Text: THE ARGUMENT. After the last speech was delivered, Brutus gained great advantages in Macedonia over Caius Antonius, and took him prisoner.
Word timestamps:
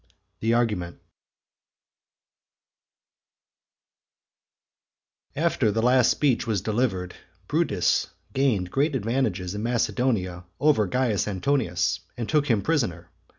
THE 0.39 0.55
ARGUMENT. 0.55 0.97
After 5.35 5.69
the 5.71 5.83
last 5.83 6.09
speech 6.09 6.47
was 6.47 6.59
delivered, 6.61 7.13
Brutus 7.47 8.07
gained 8.33 8.71
great 8.71 8.95
advantages 8.95 9.53
in 9.53 9.61
Macedonia 9.61 10.45
over 10.59 10.87
Caius 10.87 11.27
Antonius, 11.27 11.99
and 12.17 12.27
took 12.27 12.47
him 12.47 12.63
prisoner. 12.63 13.11